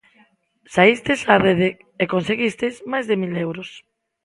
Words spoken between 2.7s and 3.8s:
máis de mil euros.